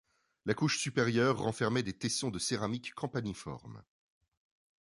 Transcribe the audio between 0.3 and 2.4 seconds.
La couche supérieure renfermait des tessons de